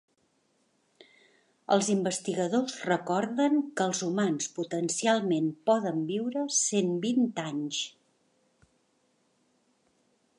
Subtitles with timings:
[1.75, 7.83] Els investigadors recorden que els humans potencialment poden viure cent vint anys.